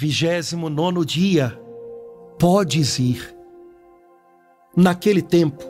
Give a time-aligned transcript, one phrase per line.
[0.00, 1.60] Vigésimo nono dia,
[2.38, 3.34] podes ir.
[4.76, 5.64] Naquele tempo,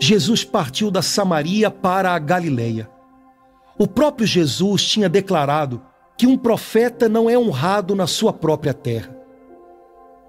[0.00, 2.90] Jesus partiu da Samaria para a Galileia.
[3.78, 5.80] O próprio Jesus tinha declarado
[6.18, 9.16] que um profeta não é honrado na sua própria terra.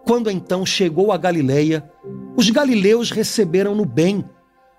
[0.06, 1.92] Quando então chegou a Galileia,
[2.38, 4.24] os galileus receberam-no bem,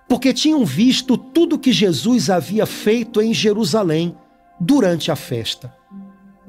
[0.08, 4.16] porque tinham visto tudo que Jesus havia feito em Jerusalém
[4.60, 5.74] durante a festa,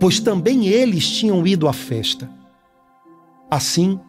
[0.06, 2.30] pois também eles tinham ido à festa.
[3.50, 4.00] Assim,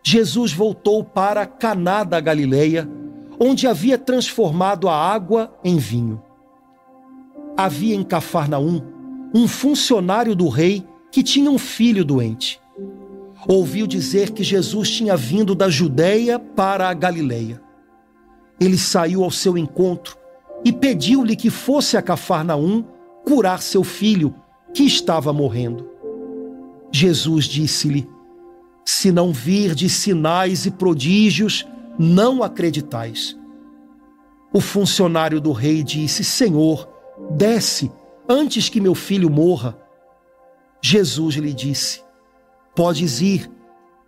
[0.00, 2.88] Jesus voltou para Caná da Galileia,
[3.36, 6.22] onde havia transformado a água em vinho.
[7.56, 8.80] Havia em Cafarnaum
[9.34, 12.60] um funcionário do rei que tinha um filho doente.
[13.48, 17.60] Ouviu dizer que Jesus tinha vindo da Judéia para a Galileia.
[18.60, 20.16] Ele saiu ao seu encontro
[20.64, 22.84] e pediu-lhe que fosse a Cafarnaum
[23.24, 24.32] curar seu filho,
[24.74, 25.88] que estava morrendo.
[26.92, 28.08] Jesus disse-lhe:
[28.84, 31.66] Se não virdes sinais e prodígios,
[31.98, 33.36] não acreditais.
[34.52, 36.88] O funcionário do rei disse: Senhor,
[37.30, 37.90] desce
[38.28, 39.78] antes que meu filho morra.
[40.82, 42.02] Jesus lhe disse:
[42.74, 43.50] Podes ir,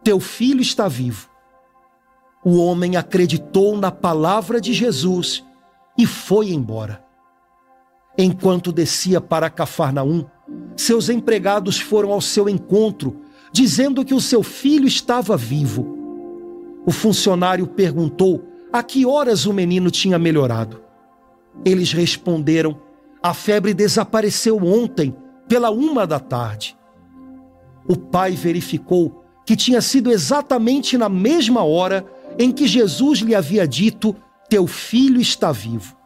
[0.03, 1.29] teu filho está vivo.
[2.45, 5.45] O homem acreditou na palavra de Jesus
[5.97, 7.05] e foi embora.
[8.19, 10.27] Enquanto descia para Cafarnaum,
[10.77, 13.21] seus empregados foram ao seu encontro,
[13.53, 15.99] dizendo que o seu filho estava vivo.
[16.87, 20.81] O funcionário perguntou a que horas o menino tinha melhorado.
[21.65, 22.81] Eles responderam:
[23.23, 25.15] A febre desapareceu ontem,
[25.47, 26.77] pela uma da tarde.
[27.87, 32.07] O pai verificou que tinha sido exatamente na mesma hora
[32.39, 34.17] em que Jesus lhe havia dito:
[34.49, 35.97] Teu filho está vivo.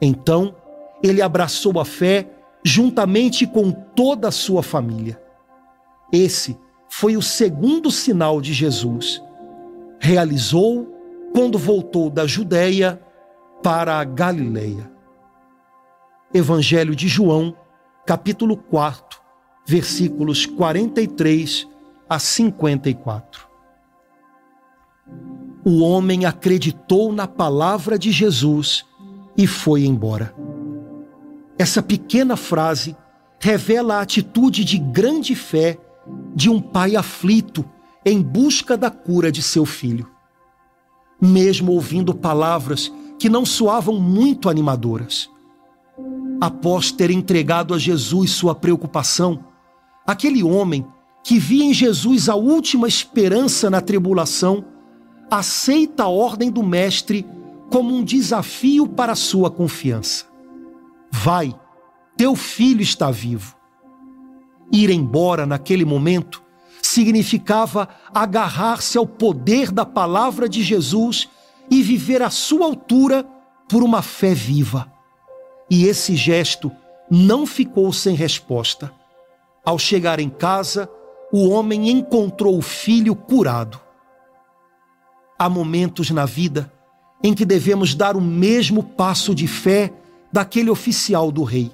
[0.00, 0.54] Então,
[1.02, 5.20] ele abraçou a fé juntamente com toda a sua família.
[6.12, 9.22] Esse foi o segundo sinal de Jesus.
[10.00, 10.86] Realizou
[11.32, 13.00] quando voltou da Judéia
[13.62, 14.90] para a Galileia.
[16.32, 17.54] Evangelho de João,
[18.06, 19.20] capítulo 4,
[19.66, 21.66] versículos 43
[22.08, 23.48] a 54.
[25.64, 28.84] O homem acreditou na palavra de Jesus
[29.36, 30.34] e foi embora.
[31.58, 32.96] Essa pequena frase
[33.40, 35.76] revela a atitude de grande fé
[36.34, 37.64] de um pai aflito
[38.04, 40.08] em busca da cura de seu filho.
[41.20, 45.28] Mesmo ouvindo palavras que não soavam muito animadoras.
[46.40, 49.44] Após ter entregado a Jesus sua preocupação,
[50.06, 50.86] aquele homem
[51.24, 54.64] que via em Jesus a última esperança na tribulação,
[55.28, 57.26] aceita a ordem do Mestre
[57.68, 60.27] como um desafio para sua confiança.
[61.10, 61.54] Vai,
[62.16, 63.56] teu filho está vivo.
[64.72, 66.42] Ir embora naquele momento
[66.82, 71.28] significava agarrar-se ao poder da palavra de Jesus
[71.70, 73.24] e viver à sua altura
[73.68, 74.90] por uma fé viva.
[75.70, 76.72] E esse gesto
[77.10, 78.92] não ficou sem resposta.
[79.64, 80.88] Ao chegar em casa,
[81.32, 83.78] o homem encontrou o filho curado.
[85.38, 86.72] Há momentos na vida
[87.22, 89.92] em que devemos dar o mesmo passo de fé
[90.32, 91.72] daquele oficial do rei.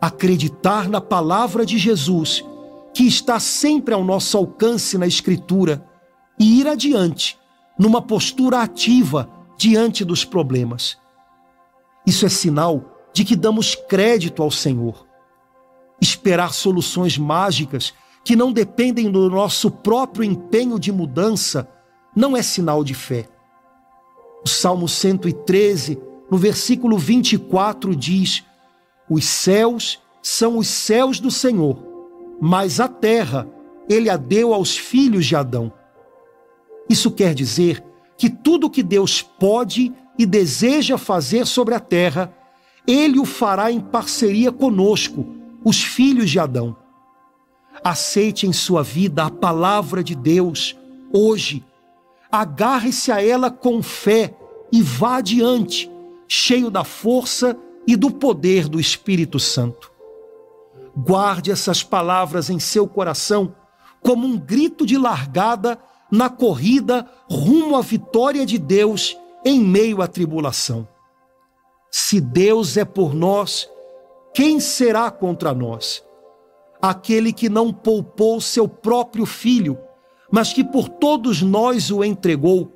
[0.00, 2.44] Acreditar na palavra de Jesus,
[2.92, 5.84] que está sempre ao nosso alcance na Escritura,
[6.38, 7.38] e ir adiante,
[7.78, 10.98] numa postura ativa diante dos problemas.
[12.06, 15.06] Isso é sinal de que damos crédito ao Senhor.
[16.00, 17.94] Esperar soluções mágicas
[18.24, 21.68] que não dependem do nosso próprio empenho de mudança
[22.14, 23.28] não é sinal de fé.
[24.44, 25.98] O Salmo 113
[26.34, 28.42] no versículo 24 diz:
[29.08, 31.78] Os céus são os céus do Senhor,
[32.40, 33.48] mas a terra
[33.88, 35.72] ele a deu aos filhos de Adão.
[36.90, 37.84] Isso quer dizer
[38.18, 42.34] que tudo que Deus pode e deseja fazer sobre a terra,
[42.84, 45.24] ele o fará em parceria conosco,
[45.64, 46.76] os filhos de Adão.
[47.84, 50.76] Aceite em sua vida a palavra de Deus
[51.12, 51.64] hoje.
[52.32, 54.36] Agarre-se a ela com fé
[54.72, 55.93] e vá adiante,
[56.28, 57.56] cheio da força
[57.86, 59.92] e do poder do Espírito Santo.
[60.96, 63.54] Guarde essas palavras em seu coração
[64.00, 65.78] como um grito de largada
[66.10, 70.86] na corrida rumo à vitória de Deus em meio à tribulação.
[71.90, 73.68] Se Deus é por nós,
[74.32, 76.04] quem será contra nós?
[76.80, 79.78] Aquele que não poupou seu próprio filho,
[80.30, 82.72] mas que por todos nós o entregou,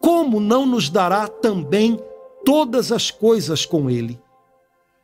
[0.00, 1.98] como não nos dará também
[2.44, 4.20] todas as coisas com ele.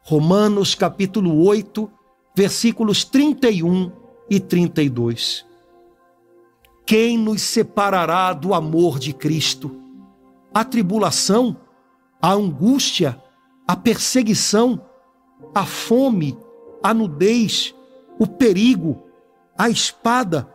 [0.03, 1.91] Romanos capítulo 8,
[2.35, 3.93] versículos 31
[4.31, 5.45] e 32.
[6.87, 9.79] Quem nos separará do amor de Cristo?
[10.55, 11.57] A tribulação,
[12.21, 13.23] a angústia,
[13.67, 14.81] a perseguição,
[15.55, 16.39] a fome,
[16.83, 17.75] a nudez,
[18.19, 19.03] o perigo,
[19.57, 20.49] a espada.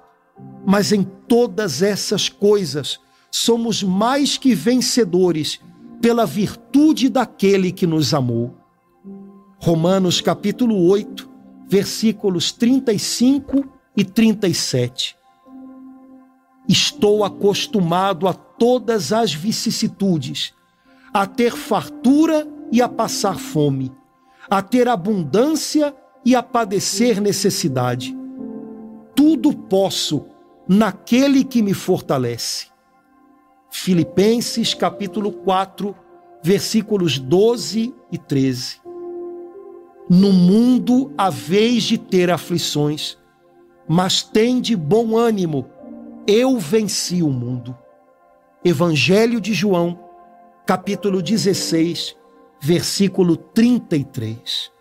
[0.65, 2.99] Mas em todas essas coisas
[3.29, 5.59] somos mais que vencedores
[6.03, 8.53] pela virtude daquele que nos amou.
[9.57, 11.29] Romanos capítulo 8,
[11.65, 13.63] versículos 35
[13.95, 15.15] e 37.
[16.67, 20.53] Estou acostumado a todas as vicissitudes,
[21.13, 23.89] a ter fartura e a passar fome,
[24.49, 25.95] a ter abundância
[26.25, 28.13] e a padecer necessidade.
[29.15, 30.25] Tudo posso
[30.67, 32.72] naquele que me fortalece.
[33.75, 35.95] Filipenses capítulo 4,
[36.43, 38.79] versículos 12 e 13.
[40.07, 43.17] No mundo haveis de ter aflições,
[43.87, 45.67] mas tem de bom ânimo
[46.27, 47.75] eu venci o mundo.
[48.63, 49.99] Evangelho de João,
[50.67, 52.15] capítulo 16,
[52.61, 54.71] versículo 33.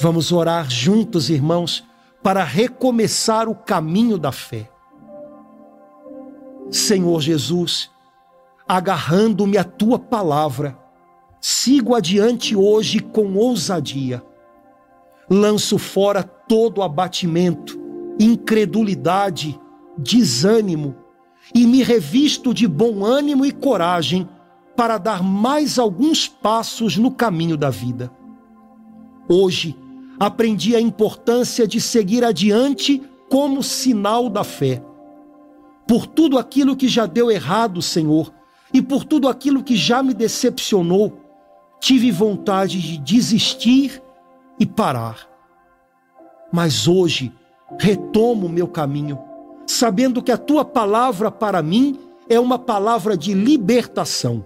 [0.00, 1.84] Vamos orar juntos, irmãos,
[2.22, 4.70] para recomeçar o caminho da fé.
[6.70, 7.90] Senhor Jesus,
[8.66, 10.78] agarrando-me à tua palavra,
[11.40, 14.22] sigo adiante hoje com ousadia.
[15.28, 17.78] Lanço fora todo abatimento,
[18.18, 19.58] incredulidade,
[19.96, 20.96] desânimo
[21.54, 24.28] e me revisto de bom ânimo e coragem
[24.76, 28.10] para dar mais alguns passos no caminho da vida.
[29.28, 29.76] Hoje,
[30.18, 34.82] aprendi a importância de seguir adiante como sinal da fé.
[35.86, 38.32] Por tudo aquilo que já deu errado, Senhor,
[38.72, 41.20] e por tudo aquilo que já me decepcionou,
[41.80, 44.02] tive vontade de desistir
[44.58, 45.28] e parar.
[46.52, 47.32] Mas hoje
[47.78, 49.18] retomo meu caminho
[49.66, 51.98] sabendo que a tua palavra para mim
[52.28, 54.44] é uma palavra de libertação.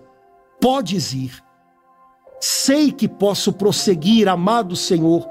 [0.60, 1.42] Podes ir.
[2.40, 5.28] Sei que posso prosseguir, amado Senhor,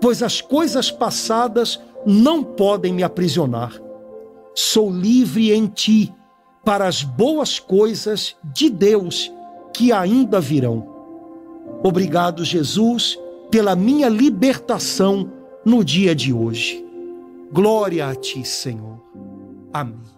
[0.00, 3.72] pois as coisas passadas não podem me aprisionar.
[4.60, 6.12] Sou livre em ti
[6.64, 9.32] para as boas coisas de Deus
[9.72, 10.84] que ainda virão.
[11.80, 13.16] Obrigado, Jesus,
[13.52, 15.30] pela minha libertação
[15.64, 16.84] no dia de hoje.
[17.52, 19.00] Glória a ti, Senhor.
[19.72, 20.17] Amém.